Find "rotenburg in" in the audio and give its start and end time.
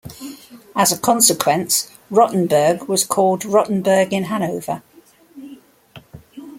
3.41-4.23